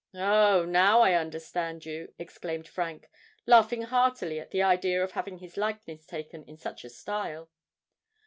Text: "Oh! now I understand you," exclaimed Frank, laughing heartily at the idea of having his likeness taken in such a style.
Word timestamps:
"Oh! 0.15 0.65
now 0.65 1.01
I 1.01 1.13
understand 1.13 1.85
you," 1.85 2.11
exclaimed 2.17 2.67
Frank, 2.67 3.07
laughing 3.45 3.83
heartily 3.83 4.39
at 4.39 4.49
the 4.49 4.63
idea 4.63 5.03
of 5.03 5.11
having 5.11 5.37
his 5.37 5.57
likeness 5.57 6.07
taken 6.07 6.43
in 6.45 6.57
such 6.57 6.83
a 6.83 6.89
style. 6.89 7.51